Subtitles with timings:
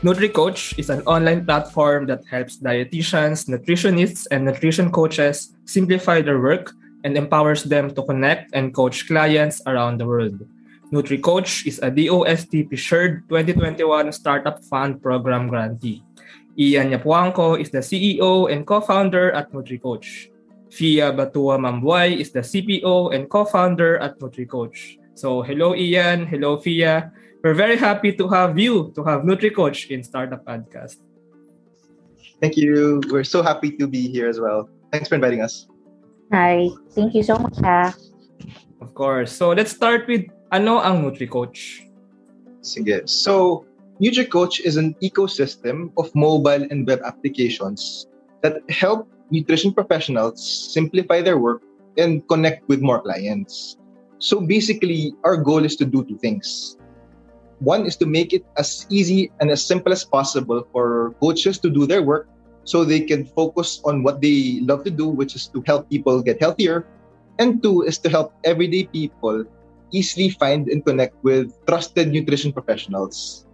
[0.00, 6.72] NutriCoach is an online platform that helps dietitians, nutritionists, and nutrition coaches simplify their work
[7.04, 10.40] and empowers them to connect and coach clients around the world.
[10.90, 16.02] NutriCoach is a DOST Preferred 2021 Startup Fund Program grantee.
[16.56, 20.32] Ian Yapuangco is the CEO and co-founder at NutriCoach.
[20.70, 24.96] Fia Batua Mambuay is the CPO and co-founder at NutriCoach.
[25.12, 27.12] So hello Ian, hello Fia.
[27.42, 31.00] We're very happy to have you, to have NutriCoach in Startup Podcast.
[32.40, 33.00] Thank you.
[33.08, 34.68] We're so happy to be here as well.
[34.92, 35.66] Thanks for inviting us.
[36.32, 36.68] Hi.
[36.92, 37.56] Thank you so much.
[37.64, 37.96] Ha.
[38.80, 39.32] Of course.
[39.32, 41.88] So let's start with ano ang NutriCoach?
[42.60, 43.08] Sige.
[43.08, 43.64] So,
[44.04, 48.04] NutriCoach is an ecosystem of mobile and web applications
[48.44, 51.62] that help nutrition professionals simplify their work
[51.96, 53.80] and connect with more clients.
[54.20, 56.76] So basically, our goal is to do two things.
[57.60, 61.68] One is to make it as easy and as simple as possible for coaches to
[61.68, 62.28] do their work
[62.64, 66.22] so they can focus on what they love to do, which is to help people
[66.22, 66.86] get healthier.
[67.38, 69.44] And two is to help everyday people
[69.92, 73.46] easily find and connect with trusted nutrition professionals.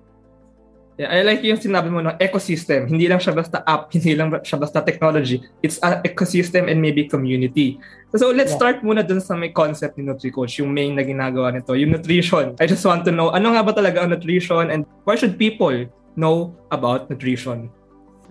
[0.97, 2.89] Yeah, I like yung sinabi mo ng ecosystem.
[2.89, 5.45] Hindi lang siya basta app, hindi lang siya basta technology.
[5.61, 7.77] It's an ecosystem and maybe community.
[8.17, 8.61] So, so let's yeah.
[8.65, 12.57] start muna dun sa may concept ni NutriCoach, yung main na ginagawa nito, yung nutrition.
[12.57, 15.85] I just want to know, ano nga ba talaga ang nutrition and why should people
[16.17, 17.69] know about nutrition?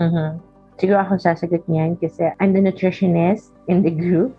[0.02, 0.42] Mm-hmm.
[0.82, 4.34] Siguro ako sasagot niyan kasi I'm the nutritionist in the group.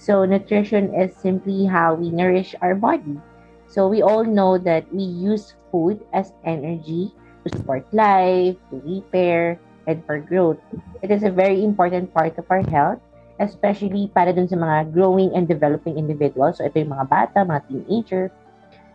[0.00, 3.20] So nutrition is simply how we nourish our body.
[3.68, 7.12] So we all know that we use food as energy
[7.46, 10.58] to support life, to repair, and for growth.
[11.02, 12.98] It is a very important part of our health,
[13.38, 16.58] especially para dun sa mga growing and developing individuals.
[16.58, 18.34] So ito yung mga bata, mga teenager.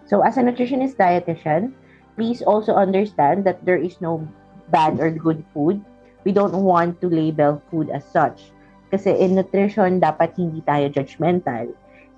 [0.03, 1.71] So as a nutritionist dietitian,
[2.19, 4.27] please also understand that there is no
[4.67, 5.79] bad or good food.
[6.27, 8.51] We don't want to label food as such.
[8.91, 11.71] Kasi in nutrition, dapat hindi tayo judgmental.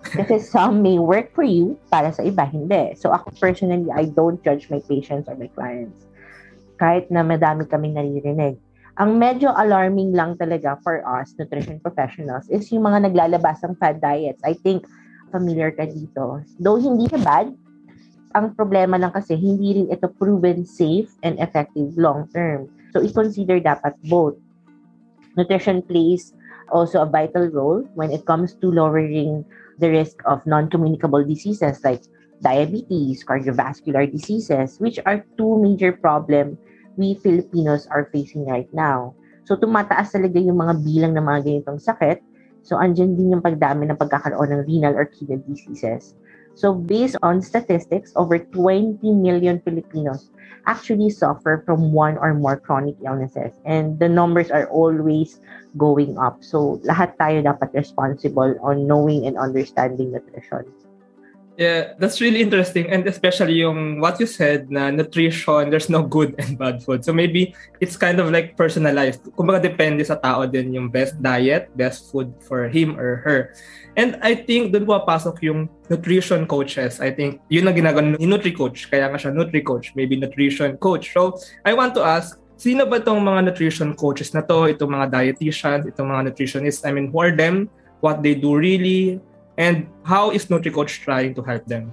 [0.04, 2.98] Kasi some may work for you, para sa iba, hindi.
[2.98, 6.12] So ako personally, I don't judge my patients or my clients
[6.84, 8.60] kahit na madami kaming naririnig.
[9.00, 14.04] Ang medyo alarming lang talaga for us, nutrition professionals, is yung mga naglalabas ng fad
[14.04, 14.44] diets.
[14.44, 14.84] I think
[15.32, 16.44] familiar ka dito.
[16.60, 17.48] Though hindi siya bad,
[18.36, 22.68] ang problema lang kasi hindi rin ito proven safe and effective long term.
[22.92, 24.36] So i-consider dapat both.
[25.40, 26.36] Nutrition plays
[26.68, 29.48] also a vital role when it comes to lowering
[29.80, 32.04] the risk of non-communicable diseases like
[32.44, 36.60] diabetes, cardiovascular diseases, which are two major problems
[36.98, 39.16] we Filipinos are facing right now.
[39.44, 42.24] So tumataas talaga yung mga bilang ng mga ganitong sakit.
[42.64, 46.16] So andyan din yung pagdami ng pagkakaroon ng renal or kidney diseases.
[46.54, 50.30] So based on statistics, over 20 million Filipinos
[50.64, 53.52] actually suffer from one or more chronic illnesses.
[53.66, 55.42] And the numbers are always
[55.76, 56.40] going up.
[56.40, 60.70] So lahat tayo dapat responsible on knowing and understanding nutrition.
[61.54, 62.90] Yeah, that's really interesting.
[62.90, 67.06] And especially yung what you said na nutrition, there's no good and bad food.
[67.06, 69.22] So maybe it's kind of like personalized.
[69.38, 73.54] Kumbaga depende sa tao din yung best diet, best food for him or her.
[73.94, 76.98] And I think doon papasok yung nutrition coaches.
[76.98, 78.90] I think yun ang ginagawa ni NutriCoach.
[78.90, 81.14] Kaya nga siya NutriCoach, maybe nutrition coach.
[81.14, 84.74] So I want to ask, sino ba tong mga nutrition coaches na to?
[84.74, 86.82] Itong mga dietitians, itong mga nutritionists?
[86.82, 87.70] I mean, who are them?
[88.02, 89.22] What they do really?
[89.58, 91.92] And how is NutriCoach trying to help them?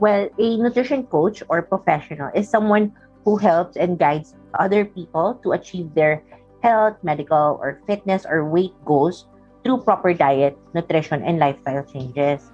[0.00, 2.92] Well, a nutrition coach or professional is someone
[3.24, 6.22] who helps and guides other people to achieve their
[6.62, 9.26] health, medical, or fitness or weight goals
[9.62, 12.50] through proper diet, nutrition, and lifestyle changes.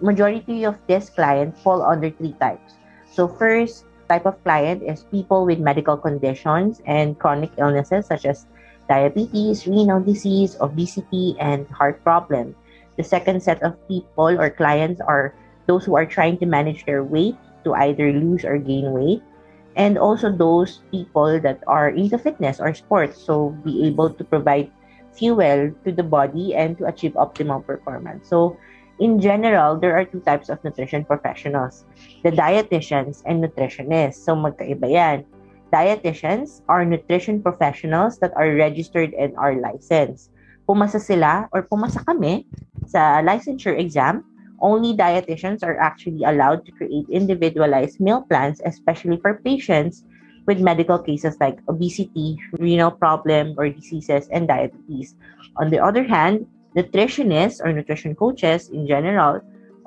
[0.00, 2.74] Majority of these clients fall under three types.
[3.10, 8.46] So first type of client is people with medical conditions and chronic illnesses such as
[8.88, 12.54] diabetes, renal disease, obesity, and heart problems.
[12.96, 15.34] The second set of people or clients are
[15.66, 19.22] those who are trying to manage their weight to either lose or gain weight.
[19.76, 23.16] And also those people that are into fitness or sports.
[23.16, 24.70] So be able to provide
[25.12, 28.28] fuel to the body and to achieve optimal performance.
[28.28, 28.56] So
[28.98, 31.84] in general, there are two types of nutrition professionals.
[32.22, 34.20] The dietitians and nutritionists.
[34.20, 35.24] So magkaiba yan.
[35.72, 40.31] Dietitians are nutrition professionals that are registered and are licensed.
[40.68, 42.46] Pumasa sila or pumasa kami
[42.86, 44.22] sa licensure exam,
[44.62, 50.04] only dietitians are actually allowed to create individualized meal plans, especially for patients
[50.46, 55.14] with medical cases like obesity, renal problem or diseases, and diabetes.
[55.56, 59.40] On the other hand, nutritionists or nutrition coaches in general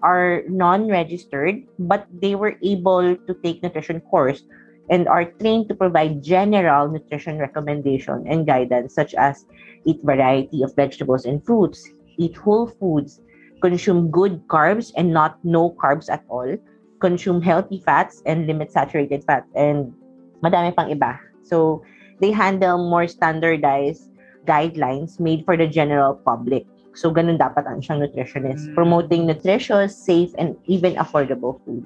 [0.04, 4.44] are non-registered, but they were able to take nutrition course
[4.90, 9.46] and are trained to provide general nutrition recommendation and guidance such as
[9.86, 13.22] eat variety of vegetables and fruits, eat whole foods,
[13.62, 16.58] consume good carbs and not no carbs at all,
[17.00, 19.94] consume healthy fats and limit saturated fats, and
[20.44, 21.18] madami pang iba.
[21.44, 21.84] So,
[22.20, 24.10] they handle more standardized
[24.46, 26.66] guidelines made for the general public.
[26.96, 28.72] So, ganun dapat ang siyang nutritionist.
[28.72, 28.74] Mm.
[28.74, 31.84] Promoting nutritious, safe, and even affordable food.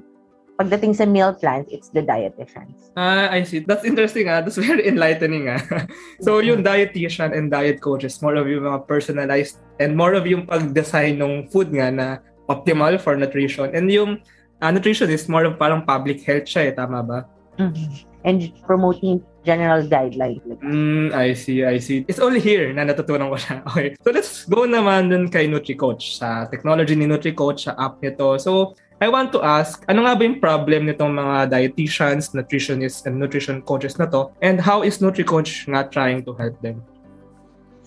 [0.60, 2.92] Pagdating sa meal plans, it's the dietitians.
[3.00, 3.64] Ah, I see.
[3.64, 4.44] That's interesting ah.
[4.44, 5.64] That's very enlightening ah.
[6.26, 10.44] so, yung dietitian and diet coaches, more of yung mga personalized and more of yung
[10.44, 12.08] pag-design ng food nga na
[12.52, 13.72] optimal for nutrition.
[13.72, 14.20] And yung
[14.60, 16.74] uh, nutrition is more of parang public health siya eh.
[16.76, 17.20] Tama ba?
[17.56, 18.28] Mm-hmm.
[18.28, 20.44] And promoting general guidelines.
[20.60, 22.04] Mm, I see, I see.
[22.12, 23.64] It's only here na natutunan ko siya.
[23.72, 23.96] Okay.
[24.04, 28.36] So let's go naman dun kay NutriCoach sa technology ni NutriCoach sa app nito.
[28.36, 33.16] So I want to ask, ano nga ba yung problem nitong mga dietitians, nutritionists, and
[33.16, 34.28] nutrition coaches na to?
[34.44, 36.84] And how is NutriCoach nga trying to help them?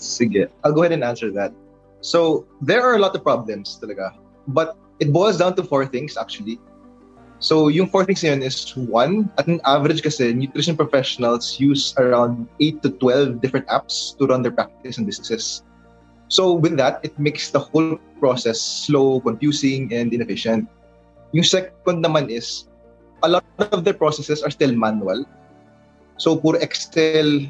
[0.00, 0.48] Sige.
[0.64, 1.52] I'll go ahead and answer that.
[2.00, 4.16] So, there are a lot of problems talaga.
[4.48, 6.56] But it boils down to four things actually.
[7.44, 12.48] So, yung four things yun is one, at an average kasi, nutrition professionals use around
[12.60, 15.60] 8 to 12 different apps to run their practice and businesses.
[16.32, 20.70] So, with that, it makes the whole process slow, confusing, and inefficient.
[21.32, 22.68] Yung second naman is,
[23.24, 25.24] a lot of their processes are still manual.
[26.20, 27.48] So, puro Excel,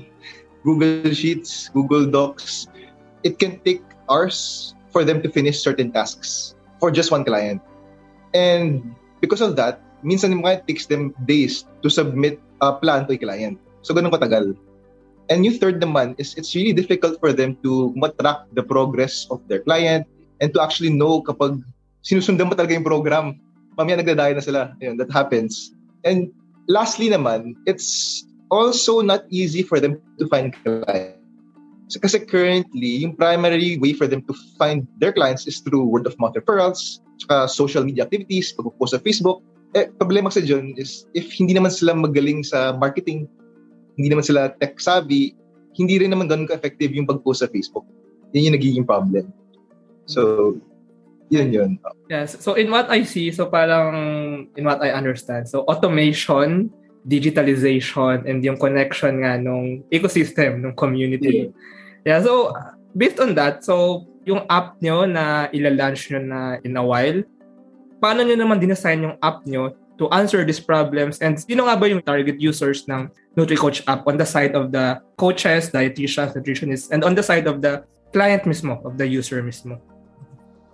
[0.63, 2.71] Google Sheets, Google Docs,
[3.27, 7.61] it can take hours for them to finish certain tasks for just one client.
[8.35, 13.19] And because of that, minsan mga takes them days to submit a plan to a
[13.19, 13.59] client.
[13.83, 14.55] So, ganun katagal.
[15.31, 19.41] And yung third naman is it's really difficult for them to matrack the progress of
[19.47, 20.07] their client
[20.43, 21.63] and to actually know kapag
[22.03, 23.39] sinusundan mo talaga yung program.
[23.79, 24.61] Mamaya nagdadaya na sila.
[24.81, 25.73] Ayun, that happens.
[26.05, 26.29] And
[26.69, 28.23] lastly naman, it's
[28.53, 31.19] also not easy for them to find clients.
[31.93, 36.09] So, kasi currently, yung primary way for them to find their clients is through word
[36.09, 39.45] of mouth referrals, tsaka social media activities, pag-post sa Facebook.
[39.77, 43.29] Eh, problema sa dyan is if hindi naman sila magaling sa marketing,
[44.01, 45.37] hindi naman sila tech savvy,
[45.77, 47.85] hindi rin naman ganun ka-effective yung pag-post sa Facebook.
[48.33, 49.29] Yan yung nagiging problem.
[50.09, 50.57] So,
[51.33, 51.71] yun yun.
[52.13, 52.37] Yes.
[52.45, 56.69] So, in what I see, so parang in what I understand, so automation,
[57.09, 61.49] digitalization, and yung connection nga nung ecosystem, nung community.
[62.05, 62.21] Yeah.
[62.21, 62.53] yeah so,
[62.93, 67.25] based on that, so yung app nyo na ila-launch nyo na in a while,
[67.99, 71.19] paano nyo naman dinesign yung app nyo to answer these problems?
[71.25, 73.09] And sino nga ba yung target users ng
[73.41, 77.65] NutriCoach app on the side of the coaches, dietitians, nutritionists, and on the side of
[77.65, 77.83] the
[78.13, 79.81] client mismo, of the user mismo?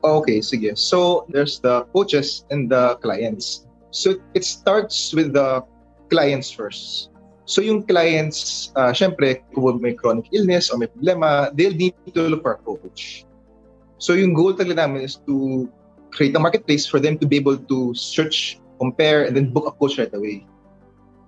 [0.04, 0.78] Okay, sige.
[0.78, 3.66] So, there's the coaches and the clients.
[3.90, 5.64] So, it starts with the
[6.10, 7.10] clients first.
[7.48, 12.28] So yung clients, uh, syempre, kung may chronic illness or may problema, they'll need to
[12.28, 13.24] look for a coach.
[13.96, 15.64] So yung goal talaga namin is to
[16.12, 19.72] create a marketplace for them to be able to search, compare, and then book a
[19.72, 20.44] coach right away.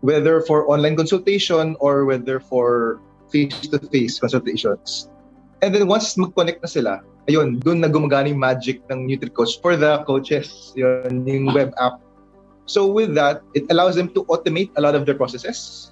[0.04, 3.00] Whether for online consultation or whether for
[3.32, 5.08] face-to-face consultations.
[5.64, 6.94] And then once mag-connect na sila,
[7.30, 12.02] ayun, doon na gumagana yung magic ng NutriCoach for the coaches, yun, yung web app.
[12.66, 15.90] So with that, it allows them to automate a lot of their processes.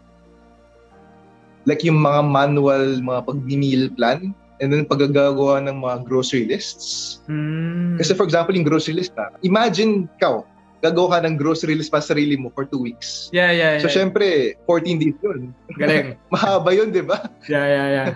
[1.63, 7.23] Like yung mga manual, mga pag-meal plan, and then paggagawa ng mga grocery lists.
[7.31, 7.99] Mm.
[8.03, 10.43] Kasi for example, yung grocery list na, imagine ikaw,
[10.83, 13.31] gagawa ka ng grocery list pa sarili mo for two weeks.
[13.35, 13.83] Yeah, yeah, yeah.
[13.83, 15.51] So, syempre, 14 days yun.
[15.75, 16.15] Galing.
[16.35, 17.27] Mahaba yun, di ba?
[17.51, 18.09] Yeah, yeah, yeah.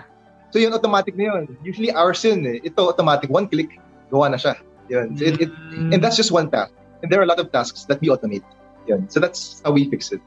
[0.53, 1.57] So, yun, automatic na yun.
[1.65, 2.61] Usually, hours yun eh.
[2.61, 3.33] Ito, automatic.
[3.33, 3.81] One click,
[4.13, 4.61] gawa na siya.
[4.93, 5.17] Yun.
[5.17, 5.89] So, it, it, mm.
[5.89, 6.69] and that's just one task.
[7.01, 8.45] And there are a lot of tasks that we automate.
[8.85, 9.09] Yun.
[9.09, 10.21] So, that's how we fix it.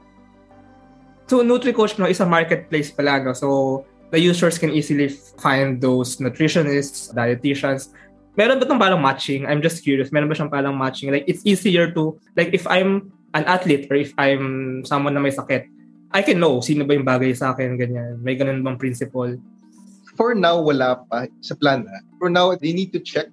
[1.31, 3.31] So, NutriCoach no, is a marketplace pala, no?
[3.31, 5.07] So, the users can easily
[5.39, 7.95] find those nutritionists, dietitians.
[8.35, 9.47] Meron ba itong parang matching?
[9.47, 10.11] I'm just curious.
[10.11, 11.11] Meron ba siyang parang matching?
[11.11, 15.31] Like, it's easier to, like, if I'm an athlete or if I'm someone na may
[15.31, 15.67] sakit,
[16.11, 18.23] I can know sino ba yung bagay sa akin, ganyan.
[18.23, 19.35] May ganun bang principle?
[20.17, 21.85] For now, wala pa sa plan.
[21.85, 21.97] Ha?
[22.17, 23.29] For now, they need to check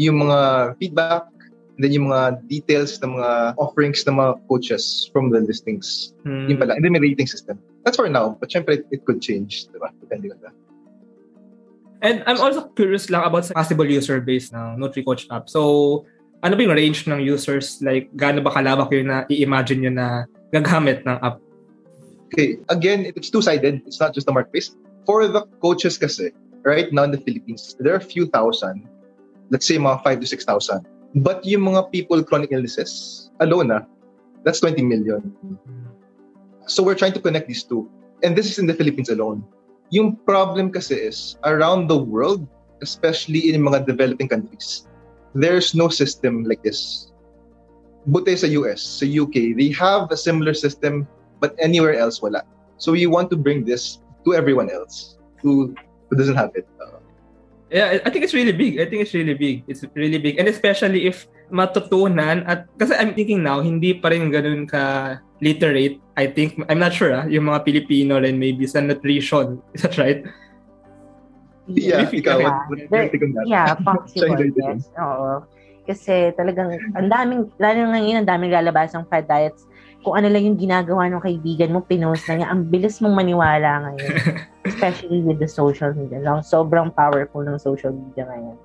[0.00, 1.28] yung mga feedback,
[1.76, 6.16] and then yung mga details ng mga offerings ng mga coaches from the listings.
[6.24, 6.48] Hmm.
[6.48, 6.74] Yung pala.
[6.74, 7.60] And then may rating system.
[7.84, 8.40] That's for now.
[8.40, 9.68] But syempre, it could change.
[9.68, 9.92] Diba?
[10.00, 10.56] Depende on that.
[12.04, 15.48] And I'm also curious lang about sa possible user base ng NutriCoach app.
[15.48, 16.04] So,
[16.44, 17.80] ano ba yung range ng users?
[17.80, 20.06] Like, gaano ba kalawak yun na i-imagine nyo na
[20.52, 21.40] gagamit ng app?
[22.28, 23.80] Okay, again, it's two-sided.
[23.88, 24.76] It's not just the marketplace.
[25.06, 26.32] For the coaches kasi,
[26.64, 28.88] right now in the Philippines, there are a few thousand,
[29.50, 30.86] let's say mga 5 to 6,000.
[31.22, 33.80] But yung mga people chronic illnesses, alone na,
[34.42, 35.32] that's 20 million.
[36.66, 37.88] So we're trying to connect these two.
[38.22, 39.44] And this is in the Philippines alone.
[39.90, 42.48] Yung problem kasi is, around the world,
[42.82, 44.88] especially in mga developing countries,
[45.34, 47.12] there's no system like this.
[48.06, 51.08] Buti sa US, sa UK, they have a similar system,
[51.40, 52.44] but anywhere else, wala.
[52.76, 55.74] So we want to bring this to everyone else who,
[56.08, 56.66] who doesn't have it.
[56.80, 56.98] Uh,
[57.70, 58.80] yeah, I think it's really big.
[58.80, 59.64] I think it's really big.
[59.68, 60.38] It's really big.
[60.38, 66.00] And especially if matutunan at kasi I'm thinking now, hindi pa rin ganun ka literate.
[66.16, 69.60] I think, I'm not sure ah, yung mga Pilipino rin maybe sa nutrition.
[69.74, 70.24] Is that right?
[71.66, 72.60] Yeah, ikaw, yeah.
[72.68, 73.44] what, what, that?
[73.48, 74.88] Yeah, possible, yes.
[75.00, 75.48] Oo.
[75.84, 79.64] Kasi talagang, ang daming, lalo ngayon, ang daming lalabas ng fad diets.
[80.04, 82.48] Kung ano lang yung ginagawa ng kaibigan mo, pinost na niya.
[82.52, 84.36] Ang bilis mong maniwala ngayon.
[84.68, 86.20] Especially with the social media.
[86.20, 88.60] Lang, sobrang powerful ng social media ngayon.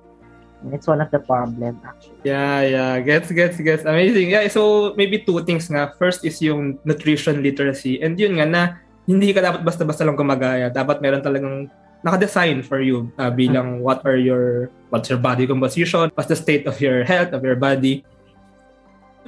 [0.60, 2.20] And it's one of the problem actually.
[2.20, 2.92] Yeah, yeah.
[3.00, 3.88] Gets, gets, gets.
[3.88, 4.36] Amazing.
[4.36, 5.96] Yeah, so maybe two things nga.
[5.96, 8.04] First is yung nutrition literacy.
[8.04, 8.62] And yun nga na,
[9.08, 10.68] hindi ka dapat basta-basta lang gumagaya.
[10.68, 11.72] Dapat meron talagang
[12.04, 16.64] naka-design for you uh, bilang what are your what's your body composition, what's the state
[16.64, 18.04] of your health, of your body.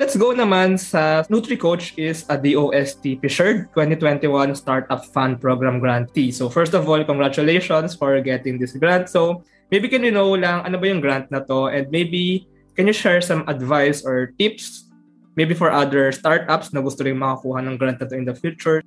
[0.03, 6.35] Let's go naman sa NutriCoach is a DOST Fisher 2021 Startup Fund Program grantee.
[6.35, 9.07] So first of all, congratulations for getting this grant.
[9.07, 12.91] So maybe can you know lang ano ba yung grant na to and maybe can
[12.91, 14.91] you share some advice or tips
[15.39, 18.83] maybe for other startups na gusto rin makakuha ng grant na to in the future?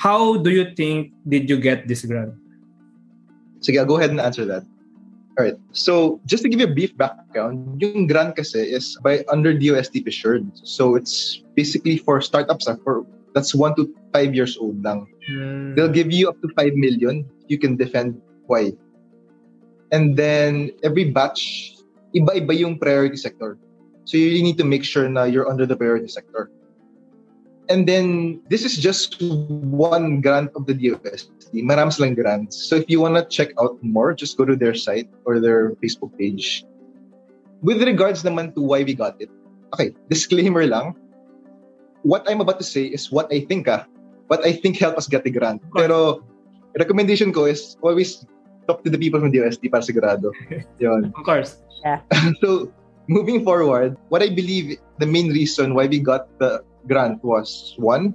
[0.00, 2.32] How do you think did you get this grant?
[3.60, 4.64] Sige, I'll go ahead and answer that.
[5.38, 5.54] All right.
[5.72, 10.02] So, just to give you a brief background, yung grant kasi is by under DOST
[10.06, 10.50] Assured.
[10.66, 15.06] So, it's basically for startups ah, for that's 1 to 5 years old lang.
[15.30, 15.74] Hmm.
[15.74, 18.72] They'll give you up to 5 million you can defend why.
[19.90, 21.74] And then every batch,
[22.14, 23.58] iba-iba yung priority sector.
[24.06, 26.50] So you really need to make sure na you're under the priority sector.
[27.68, 31.30] And then this is just one grant of the DOST.
[31.54, 32.54] Marami silang grants.
[32.54, 35.74] So if you want to check out more, just go to their site or their
[35.82, 36.64] Facebook page.
[37.62, 39.28] With regards naman to why we got it.
[39.74, 40.94] Okay, disclaimer lang.
[42.02, 43.84] What I'm about to say is what I think ah.
[44.30, 45.60] What I think helped us get the grant.
[45.74, 46.22] Pero
[46.78, 48.24] recommendation ko is always
[48.70, 50.30] talk to the people from DOST para sigurado.
[50.78, 51.10] Yun.
[51.18, 51.58] Of course.
[51.82, 51.98] Yeah.
[52.40, 52.70] so
[53.10, 58.14] moving forward, what I believe the main reason why we got the grant was one,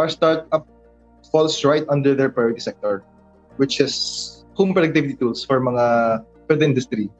[0.00, 0.64] our startup
[1.30, 3.04] falls right under their priority sector,
[3.56, 7.10] which is home productivity tools for mga for the industry.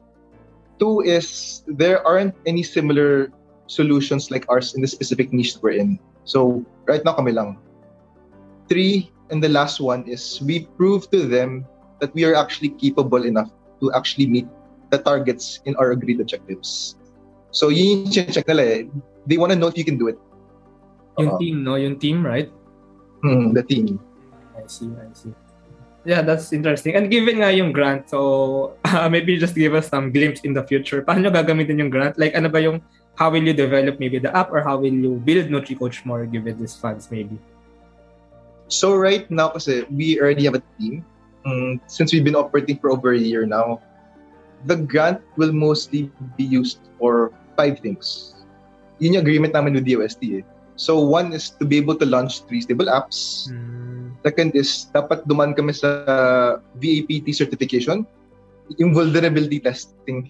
[0.79, 3.33] Two is there aren't any similar
[3.67, 5.99] solutions like ours in the specific niche we're in.
[6.23, 7.57] So right now kami lang.
[8.67, 11.65] Three, and the last one is we prove to them
[11.99, 13.49] that we are actually capable enough
[13.81, 14.47] to actually meet
[14.91, 16.95] the targets in our agreed objectives.
[17.51, 18.81] So yun yung check nila eh.
[19.27, 20.19] They want to know if you can do it.
[21.17, 21.39] Yung Oo.
[21.39, 21.75] team, no?
[21.75, 22.51] Yung team, right?
[23.21, 23.99] Hmm, the team.
[24.57, 25.33] I see, I see.
[26.07, 26.95] Yeah, that's interesting.
[26.95, 30.63] And given nga yung grant, so uh, maybe just give us some glimpse in the
[30.63, 31.03] future.
[31.03, 32.15] Paano gagamitin yung grant?
[32.15, 32.79] Like ano ba yung,
[33.19, 36.55] how will you develop maybe the app or how will you build NutriCoach more given
[36.55, 37.35] these funds maybe?
[38.67, 41.03] So right now kasi we already have a team.
[41.43, 43.83] Mm, since we've been operating for over a year now,
[44.65, 48.35] the grant will mostly be used for five things.
[48.99, 50.43] Yun yung agreement namin with DOST eh.
[50.77, 53.49] So one is to be able to launch three stable apps.
[54.21, 58.05] Second is dapat duman kami sa VAPT certification,
[58.77, 60.29] yung vulnerability testing.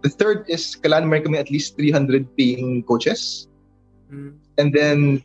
[0.00, 3.48] The third is kailangan meron kami at least 300 paying coaches.
[4.08, 5.20] And then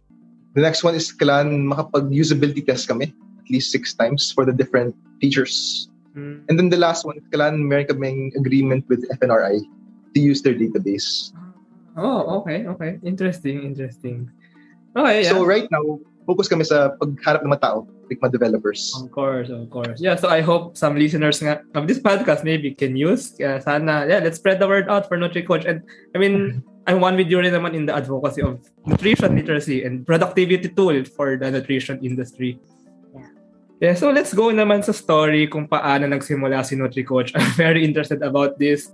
[0.55, 4.91] the next one is kailangan makapag-usability test kami at least six times for the different
[5.23, 5.87] features.
[6.11, 9.63] And then the last one, kailangan meron kaming agreement with FNRI
[10.11, 11.31] to use their database.
[11.97, 12.99] Oh, okay, okay.
[13.03, 14.31] Interesting, interesting.
[14.95, 15.31] Okay, yeah.
[15.31, 18.91] So right now, focus kami sa pagharap ng mga tao, like mga developers.
[18.95, 19.99] Of course, of course.
[19.99, 23.35] Yeah, so I hope some listeners nga of this podcast maybe can use.
[23.35, 25.67] Kaya sana, yeah, let's spread the word out for NutriCoach.
[25.67, 25.83] And
[26.15, 28.57] I mean, I'm one with you rin naman in the advocacy of
[28.87, 32.57] nutrition literacy and productivity tool for the nutrition industry.
[33.13, 33.29] Yeah.
[33.81, 37.33] Yeah, so let's go naman sa story kung paano nagsimula si NutriCoach.
[37.37, 38.91] I'm very interested about this.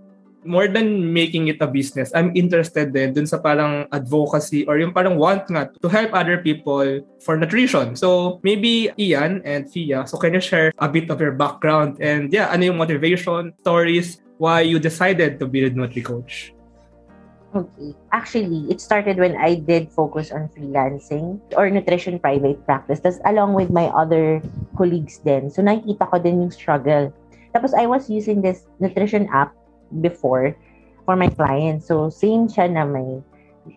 [0.48, 4.96] More than making it a business, I'm interested din dun sa parang advocacy or yung
[4.96, 8.00] parang want nga to help other people for nutrition.
[8.00, 12.32] So maybe Ian and Fia, so can you share a bit of your background and
[12.32, 16.56] yeah, ano yung motivation, stories, why you decided to build NutriCoach?
[17.56, 17.92] Okay.
[18.14, 23.02] Actually, it started when I did focus on freelancing or nutrition private practice.
[23.02, 24.40] Tapos along with my other
[24.78, 25.50] colleagues din.
[25.50, 27.10] So nakikita ko din yung struggle.
[27.58, 29.57] Tapos I was using this nutrition app
[30.02, 30.56] before
[31.06, 31.88] for my clients.
[31.88, 33.24] So same siya na may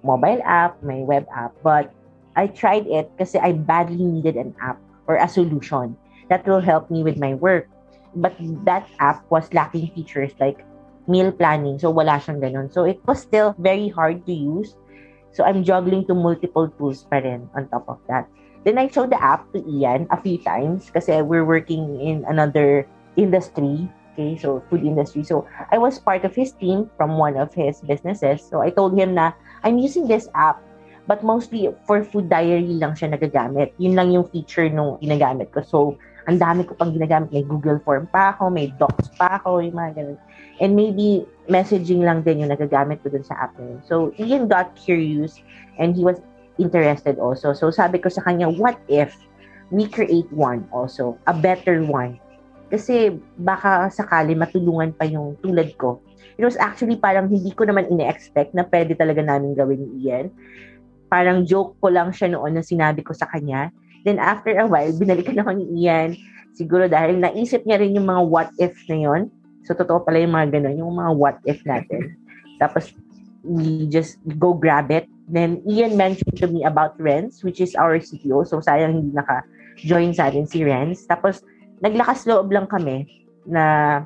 [0.02, 1.54] mobile app, may web app.
[1.62, 1.92] But
[2.36, 5.96] I tried it kasi I badly needed an app or a solution
[6.30, 7.66] that will help me with my work.
[8.14, 8.34] But
[8.66, 10.66] that app was lacking features like
[11.10, 11.78] meal planning.
[11.78, 12.70] So, wala siyang ganun.
[12.70, 14.74] So, it was still very hard to use.
[15.34, 18.26] So, I'm juggling to multiple tools pa rin on top of that.
[18.66, 22.86] Then, I showed the app to Ian a few times kasi we're working in another
[23.14, 23.90] industry.
[24.12, 25.22] Okay, so food industry.
[25.22, 28.42] So, I was part of his team from one of his businesses.
[28.42, 30.58] So, I told him na, I'm using this app
[31.10, 33.74] but mostly for food diary lang siya nagagamit.
[33.82, 35.58] Yun lang yung feature nung ginagamit ko.
[35.66, 35.78] So,
[36.30, 37.34] ang dami ko pang ginagamit.
[37.34, 40.18] May Google Form pa ako, may Docs pa ako, yung mga ganun.
[40.62, 43.80] And maybe messaging lang din yung nagagamit ko dun sa app na yun.
[43.82, 45.42] So, Ian got curious
[45.82, 46.22] and he was
[46.62, 47.58] interested also.
[47.58, 49.16] So, sabi ko sa kanya, what if
[49.74, 52.22] we create one also, a better one?
[52.70, 55.98] Kasi baka sakali matulungan pa yung tulad ko.
[56.38, 60.30] It was actually parang hindi ko naman ine-expect na pwede talaga namin gawin ni
[61.10, 63.74] parang joke ko lang siya noon na sinabi ko sa kanya.
[64.06, 66.14] Then after a while, binalikan ako ni Ian.
[66.54, 69.22] Siguro dahil naisip niya rin yung mga what if na yon.
[69.66, 72.16] So totoo pala yung mga ganun, yung mga what if natin.
[72.62, 72.94] Tapos
[73.42, 75.10] we just go grab it.
[75.26, 78.46] Then Ian mentioned to me about Renz, which is our CTO.
[78.46, 81.04] So sayang hindi naka-join sa atin si Renz.
[81.04, 81.42] Tapos
[81.80, 83.08] naglakas loob lang kami
[83.48, 84.04] na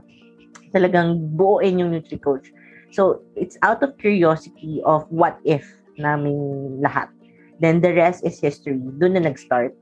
[0.74, 2.50] talagang buuin yung Nutri-Coach.
[2.94, 5.66] So it's out of curiosity of what if
[5.98, 7.10] naming lahat.
[7.58, 8.78] Then the rest is history.
[8.78, 9.74] Doon na nag-start.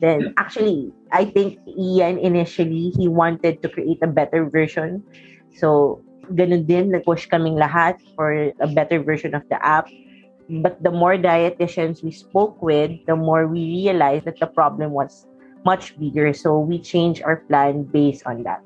[0.00, 5.00] Then actually, I think Ian initially, he wanted to create a better version.
[5.56, 6.00] So,
[6.36, 9.88] ganun din, nag-push kaming lahat for a better version of the app.
[10.48, 15.24] But the more dietitians we spoke with, the more we realized that the problem was
[15.66, 16.30] much bigger.
[16.30, 18.62] So we changed our plan based on that.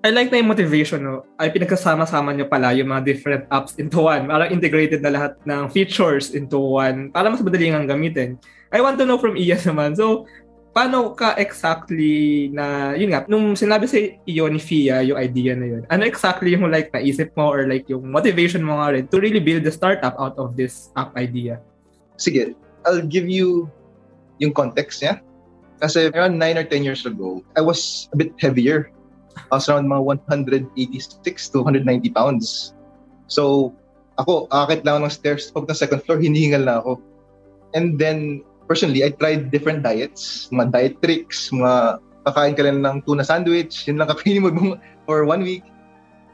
[0.00, 1.28] I like na yung motivation, no?
[1.36, 4.30] Ay pinagkasama-sama niyo pala yung mga different apps into one.
[4.30, 8.40] Parang integrated na lahat ng features into one para mas madali nga gamitin.
[8.72, 9.92] I want to know from Ian naman.
[9.98, 10.24] So,
[10.72, 15.66] paano ka exactly na, yun nga, nung sinabi sa iyo ni Fia yung idea na
[15.66, 19.18] yun, ano exactly yung like naisip mo or like yung motivation mo nga rin to
[19.18, 21.58] really build the startup out of this app idea?
[22.16, 22.54] Sige,
[22.86, 23.68] I'll give you
[24.40, 25.20] yung context niya.
[25.80, 28.92] Kasi around 9 or 10 years ago, I was a bit heavier
[29.50, 30.04] I was around mga
[30.76, 32.74] 186 to 190 pounds.
[33.26, 33.74] So,
[34.18, 35.50] ako, akit lang ng stairs.
[35.50, 37.00] Pag na second floor, hinihingal na ako.
[37.74, 43.02] And then, personally, I tried different diets, mga diet tricks, mga kakain ka lang ng
[43.06, 45.64] tuna sandwich, yun lang kakainin mo for one week.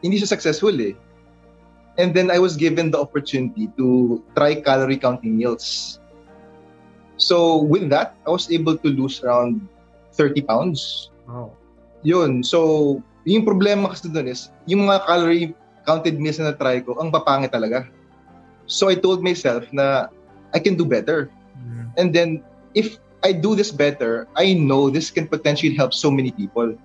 [0.02, 0.96] Hindi siya successful eh.
[1.96, 5.96] And then I was given the opportunity to try calorie counting meals.
[7.16, 9.64] So with that, I was able to lose around
[10.12, 11.10] 30 pounds.
[11.26, 11.52] Wow
[12.06, 12.46] yun.
[12.46, 15.50] So, yung problema kasi doon is, yung mga calorie
[15.82, 17.90] counted meals na try ko, ang papangit talaga.
[18.70, 20.06] So, I told myself na
[20.54, 21.30] I can do better.
[21.58, 21.86] Mm-hmm.
[21.98, 22.46] And then,
[22.78, 26.78] if I do this better, I know this can potentially help so many people.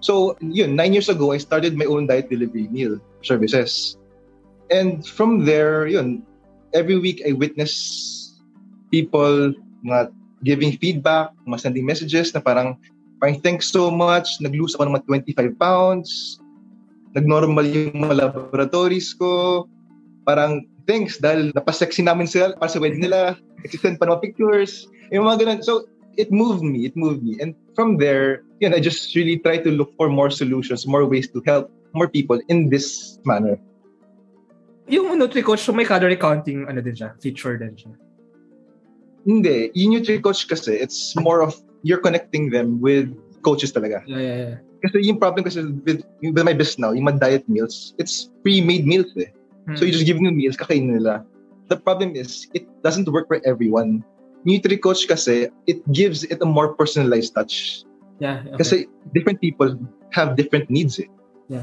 [0.00, 4.00] So, yun, nine years ago, I started my own diet delivery meal services.
[4.72, 6.24] And from there, yun,
[6.72, 8.32] every week I witness
[8.90, 10.10] people mga
[10.42, 12.74] giving feedback, mga sending messages na parang
[13.22, 14.42] Parang, thanks so much.
[14.42, 15.06] Nag-lose ako ng mga
[15.38, 16.42] 25 pounds.
[17.14, 19.62] Nag-normal yung mga laboratories ko.
[20.26, 23.38] Parang, thanks dahil napasexy namin sila para sa wedding nila.
[23.62, 24.90] Nag-send pa ng pictures.
[25.14, 25.62] Yung mga ganun.
[25.62, 25.86] So,
[26.18, 26.82] it moved me.
[26.82, 27.38] It moved me.
[27.38, 31.30] And from there, yun, I just really try to look for more solutions, more ways
[31.30, 33.54] to help more people in this manner.
[34.90, 37.94] Yung Nutri-Coach, so may calorie counting ano din siya, feature din siya.
[39.26, 39.70] Hindi.
[39.74, 43.10] Yung Nutri-Coach kasi, it's more of you're connecting them with
[43.42, 44.02] coaches talaga.
[44.06, 44.56] Yeah, yeah, yeah.
[44.82, 48.86] Kasi yung problem kasi with, with my business now, yung mga diet meals, it's pre-made
[48.86, 49.30] meals eh.
[49.66, 49.78] Hmm.
[49.78, 51.22] So you just give them meals, kakainin nila.
[51.70, 54.02] The problem is, it doesn't work for everyone.
[54.42, 57.86] Nutri Coach kasi, it gives it a more personalized touch.
[58.18, 58.42] Yeah.
[58.42, 58.58] Okay.
[58.58, 58.76] Kasi
[59.14, 59.78] different people
[60.10, 61.06] have different needs eh.
[61.46, 61.62] Yeah.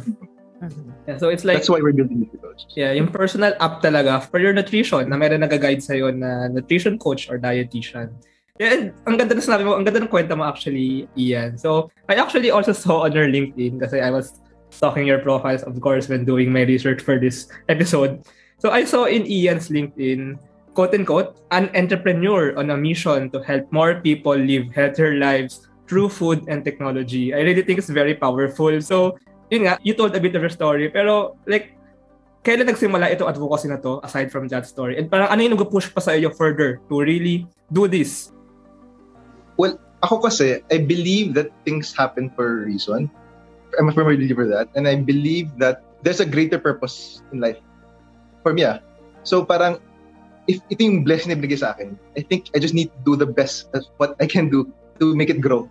[0.60, 0.91] Mm-hmm.
[1.08, 2.67] Yeah, so it's like That's why we're building Coach.
[2.76, 7.32] Yeah, yung personal app talaga for your nutrition na meron nag-guide sa'yo na nutrition coach
[7.32, 8.12] or dietitian.
[8.60, 11.56] Yeah, and ang ganda na sinabi mo, ang ganda ng kwenta mo actually, Ian.
[11.56, 15.80] So, I actually also saw on your LinkedIn kasi I was stalking your profiles, of
[15.80, 18.28] course, when doing my research for this episode.
[18.60, 20.36] So, I saw in Ian's LinkedIn,
[20.76, 26.43] quote-unquote, an entrepreneur on a mission to help more people live healthier lives through food
[26.52, 27.34] and technology.
[27.34, 28.76] I really think it's very powerful.
[28.84, 29.15] So,
[29.50, 31.74] yun nga, you told a bit of your story, pero like,
[32.46, 34.96] kailan nagsimula itong advocacy na to aside from that story?
[34.96, 38.32] And parang ano yung nag-push pa sa iyo further to really do this?
[39.60, 43.12] Well, ako kasi, I believe that things happen for a reason.
[43.76, 44.72] I'm a firm believer that.
[44.74, 47.60] And I believe that there's a greater purpose in life.
[48.42, 48.80] For me, ah.
[49.28, 49.84] So parang,
[50.48, 53.14] if ito yung blessing na binigay sa akin, I think I just need to do
[53.20, 54.72] the best at what I can do
[55.04, 55.68] to make it grow.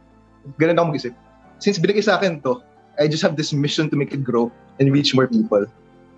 [0.60, 1.14] Ganun ako mag-isip.
[1.58, 2.60] Since binigay sa akin to,
[2.98, 5.66] I just have this mission to make it grow and reach more people.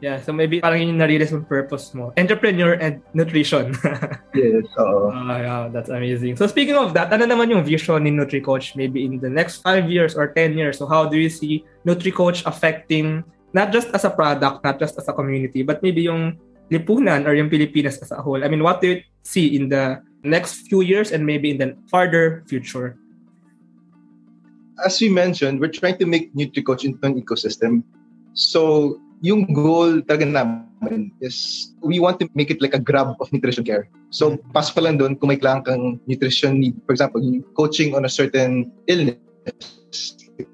[0.00, 2.16] Yeah, so maybe parang yun yung na-realize yung purpose mo.
[2.16, 3.76] Entrepreneur and nutrition.
[4.32, 5.12] yes, oo.
[5.12, 6.40] Uh, yeah, that's amazing.
[6.40, 9.92] So speaking of that, ano naman yung vision ni NutriCoach maybe in the next 5
[9.92, 10.80] years or 10 years?
[10.80, 15.04] So how do you see NutriCoach affecting not just as a product, not just as
[15.04, 16.40] a community, but maybe yung
[16.72, 18.40] lipunan or yung Pilipinas as a whole?
[18.40, 21.76] I mean, what do you see in the next few years and maybe in the
[21.92, 22.96] farther future?
[24.84, 27.82] As we mentioned, we're trying to make NutriCoach into an ecosystem.
[28.32, 33.28] So yung goal talaga namin is we want to make it like a grab of
[33.32, 33.88] nutrition care.
[34.10, 34.50] So, mm-hmm.
[34.56, 36.74] pasok ka lang doon kung may kailangan kang nutrition need.
[36.88, 37.20] For example,
[37.54, 39.20] coaching on a certain illness,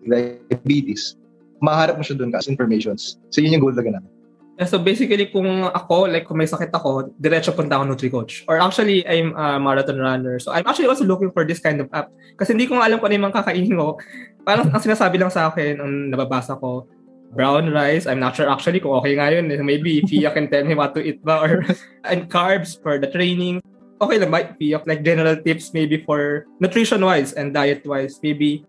[0.04, 1.16] like diabetes,
[1.62, 3.22] maharap mo siya doon as informations.
[3.30, 4.15] So, yun yung goal talaga namin.
[4.64, 8.48] So basically, kung ako, like kung may sakit ako, diretso punta ako Nutri-Coach.
[8.48, 10.40] Or actually, I'm a marathon runner.
[10.40, 12.08] So I'm actually also looking for this kind of app.
[12.40, 14.00] Kasi hindi ko alam kung ano yung kakainin ko.
[14.48, 16.88] Parang ang sinasabi lang sa akin, ang nababasa ko,
[17.36, 18.08] brown rice.
[18.08, 19.52] I'm not sure actually kung okay nga yun.
[19.60, 21.60] Maybe Fia can tell me what to eat ba or
[22.08, 23.60] and carbs for the training.
[24.00, 24.80] Okay lang ba, Fia?
[24.88, 28.16] Like general tips maybe for nutrition-wise and diet-wise.
[28.24, 28.64] Maybe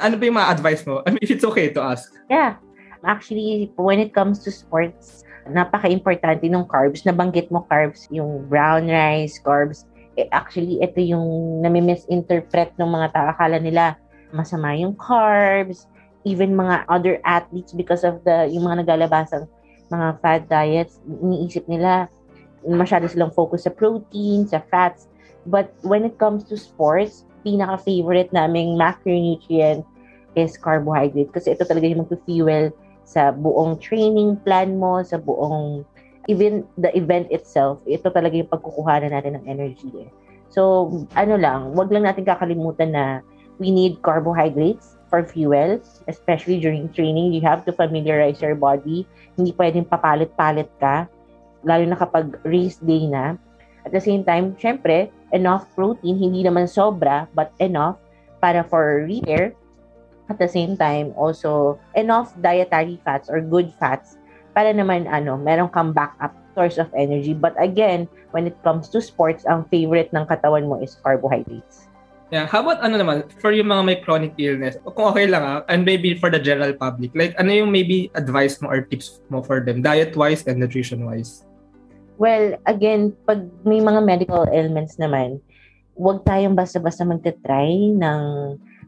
[0.00, 1.04] ano ba yung mga advice mo?
[1.04, 2.08] I mean, if it's okay to ask.
[2.32, 2.56] Yeah.
[3.06, 7.06] Actually, when it comes to sports, napaka-importante ng carbs.
[7.06, 9.86] Nabanggit mo carbs, yung brown rice, carbs.
[10.18, 13.30] Eh, actually, ito yung nami-misinterpret ng mga tao.
[13.58, 13.94] Nila
[14.34, 15.86] masama yung carbs,
[16.26, 19.46] even mga other athletes because of the yung mga naglalabasang
[19.88, 22.12] mga fad diets, iniisip nila
[22.66, 25.08] masyado silang focus sa protein, sa fats.
[25.48, 29.86] But when it comes to sports, pinaka-favorite naming macronutrient
[30.36, 32.74] is carbohydrate kasi ito talaga yung mag-fuel
[33.08, 35.80] sa buong training plan mo, sa buong
[36.28, 40.12] even the event itself, ito talaga yung pagkukuha natin ng energy eh.
[40.52, 43.24] So, ano lang, wag lang natin kakalimutan na
[43.56, 47.32] we need carbohydrates for fuel, especially during training.
[47.32, 49.08] You have to familiarize your body.
[49.40, 51.08] Hindi pwedeng papalit-palit ka,
[51.64, 53.40] lalo na kapag race day na.
[53.88, 57.96] At the same time, syempre, enough protein, hindi naman sobra, but enough
[58.36, 59.56] para for repair.
[60.28, 64.20] At the same time, also enough dietary fats or good fats
[64.52, 67.32] para naman ano, meron kang backup source of energy.
[67.32, 71.88] But again, when it comes to sports, ang favorite ng katawan mo is carbohydrates.
[72.28, 75.64] Yeah, how about ano naman, for yung mga may chronic illness, kung okay lang ah,
[75.72, 79.40] and maybe for the general public, like ano yung maybe advice mo or tips mo
[79.40, 81.48] for them, diet-wise and nutrition-wise?
[82.20, 85.40] Well, again, pag may mga medical ailments naman,
[85.96, 88.20] huwag tayong basta-basta magte-try ng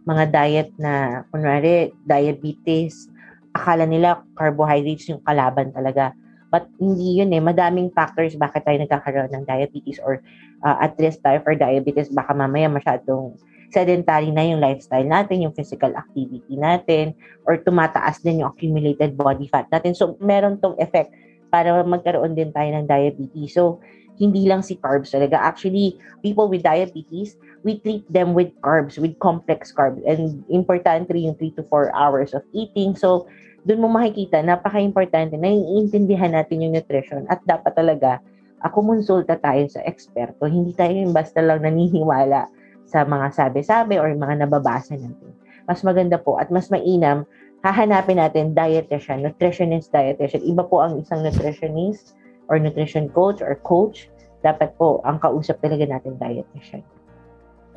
[0.07, 3.09] mga diet na, kunwari, diabetes,
[3.53, 6.15] akala nila carbohydrates yung kalaban talaga.
[6.51, 7.43] But hindi yun eh.
[7.43, 10.19] Madaming factors bakit tayo nagkakaroon ng diabetes or
[10.67, 12.11] uh, at risk tayo for diabetes.
[12.11, 13.39] Baka mamaya masyadong
[13.71, 17.15] sedentary na yung lifestyle natin, yung physical activity natin,
[17.47, 19.95] or tumataas din yung accumulated body fat natin.
[19.95, 21.15] So, meron tong effect
[21.55, 23.55] para magkaroon din tayo ng diabetes.
[23.55, 23.79] So,
[24.21, 25.41] hindi lang si carbs talaga.
[25.41, 30.05] Actually, people with diabetes, we treat them with carbs, with complex carbs.
[30.05, 32.95] And importantly, yung 3 to 4 hours of eating.
[33.01, 33.25] So,
[33.65, 38.21] doon mo makikita, napaka-importante na iintindihan natin yung nutrition at dapat talaga
[38.61, 40.45] uh, kumonsulta tayo sa eksperto.
[40.45, 42.49] Hindi tayo yung basta lang naniniwala
[42.85, 45.33] sa mga sabi-sabi or mga nababasa natin.
[45.65, 47.25] Mas maganda po at mas mainam,
[47.61, 50.41] hahanapin natin dietitian, nutritionist, dietitian.
[50.45, 52.17] Iba po ang isang nutritionist
[52.51, 54.11] or nutrition coach or coach.
[54.43, 56.83] Dapat po, ang kausap talaga natin dietitian.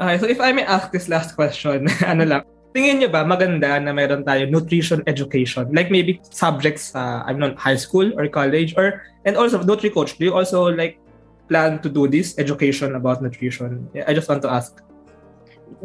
[0.02, 2.42] Okay, so if I may ask this last question, ano lang,
[2.74, 5.70] tingin niyo ba maganda na meron tayo nutrition education?
[5.70, 9.94] Like maybe subjects sa, uh, I'm not, high school or college or, and also Nutri
[9.94, 10.98] Coach, do you also like
[11.46, 13.86] plan to do this education about nutrition?
[13.94, 14.82] I just want to ask.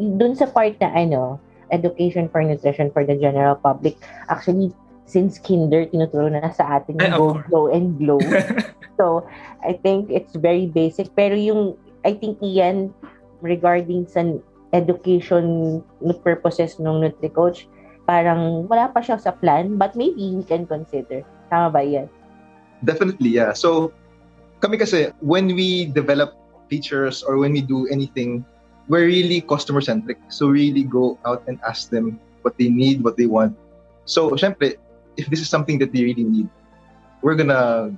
[0.01, 1.37] Dun sa part na ano,
[1.69, 4.73] education for nutrition for the general public, actually,
[5.09, 8.21] since kinder, tinuturo na sa atin yung go, glow and glow.
[9.01, 9.25] so,
[9.65, 11.09] I think it's very basic.
[11.17, 11.73] Pero yung,
[12.05, 12.93] I think yan,
[13.41, 14.21] regarding sa
[14.69, 15.81] education
[16.21, 17.65] purposes ng Nutri-Coach,
[18.05, 21.25] parang wala pa siya sa plan, but maybe we can consider.
[21.49, 22.05] Tama ba yan?
[22.85, 23.57] Definitely, yeah.
[23.57, 23.89] So,
[24.61, 26.37] kami kasi, when we develop
[26.69, 28.45] features or when we do anything,
[28.85, 30.21] we're really customer-centric.
[30.29, 33.57] So, really go out and ask them what they need, what they want.
[34.05, 34.77] So, syempre,
[35.17, 36.49] if this is something that they really need,
[37.21, 37.95] we're gonna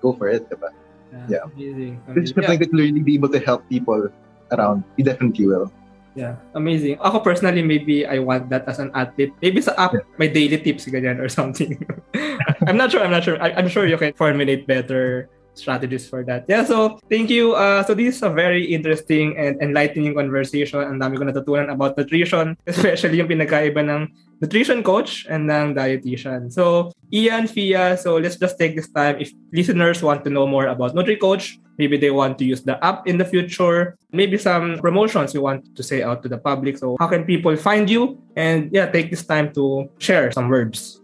[0.00, 0.70] go for it, diba?
[1.12, 1.26] Yeah.
[1.28, 1.44] yeah.
[1.54, 2.00] Amazing.
[2.06, 2.14] amazing.
[2.14, 2.66] This is something yeah.
[2.66, 4.08] that will really be able to help people
[4.52, 4.84] around.
[4.96, 5.72] We definitely will.
[6.18, 6.98] Yeah, amazing.
[6.98, 9.30] Ako personally, maybe I want that as an athlete.
[9.38, 11.78] Maybe sa app, my daily tips ganyan or something.
[12.66, 13.38] I'm not sure, I'm not sure.
[13.38, 16.50] I, I'm sure you can formulate better strategies for that.
[16.50, 17.54] Yeah, so thank you.
[17.54, 20.82] Uh, so this is a very interesting and enlightening conversation.
[20.82, 26.52] Ang dami ko natutunan about nutrition, especially yung pinagkaiba ng nutrition coach and ng dietitian.
[26.52, 29.20] So, Ian, Fia, so let's just take this time.
[29.20, 33.06] If listeners want to know more about NutriCoach, maybe they want to use the app
[33.06, 36.78] in the future, maybe some promotions you want to say out to the public.
[36.78, 38.20] So, how can people find you?
[38.36, 41.00] And yeah, take this time to share some words.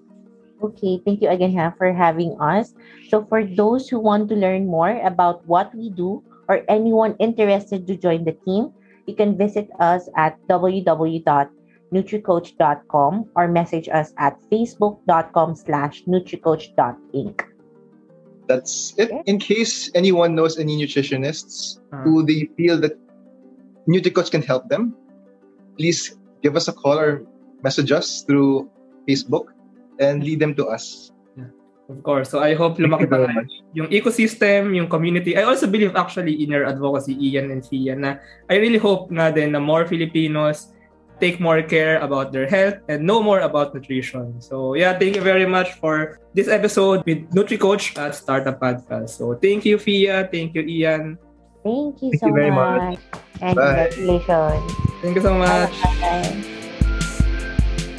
[0.62, 2.72] Okay, thank you again for having us.
[3.08, 7.86] So for those who want to learn more about what we do or anyone interested
[7.86, 8.72] to join the team,
[9.06, 10.40] you can visit us at
[11.92, 17.40] www.nutricoach.com or message us at facebook.com slash nutricoach.inc.
[18.46, 19.10] That's it.
[19.26, 22.92] In case anyone knows any nutritionists uh, who they feel that
[23.88, 24.94] NutriCoach can help them,
[25.78, 27.26] please give us a call or
[27.62, 28.70] message us through
[29.08, 29.50] Facebook
[29.98, 31.10] and lead them to us.
[31.88, 32.30] Of course.
[32.30, 33.30] So I hope lumaki pa
[33.70, 35.38] yung ecosystem, yung community.
[35.38, 38.18] I also believe actually in your advocacy, Ian and Fia, na
[38.50, 40.74] I really hope nga din na more Filipinos
[41.20, 44.40] take more care about their health and know more about nutrition.
[44.40, 49.10] So yeah, thank you very much for this episode with NutriCoach at Startup Podcast.
[49.16, 50.28] So thank you, Fia.
[50.30, 51.18] Thank you, Ian.
[51.64, 52.52] Thank you thank so you much.
[52.52, 52.98] much.
[53.40, 53.88] And Bye.
[53.90, 54.72] congratulations.
[55.02, 55.72] Thank you so much.
[56.00, 56.56] Bye.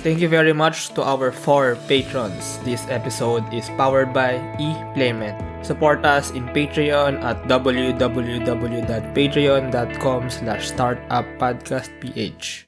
[0.07, 2.59] Thank you very much to our four patrons.
[2.63, 5.35] This episode is powered by ePlayment.
[5.65, 12.63] Support us in Patreon at www.patreon.com slash startuppodcastph.